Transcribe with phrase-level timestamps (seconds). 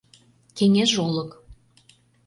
[0.57, 1.31] Кеҥеж олык.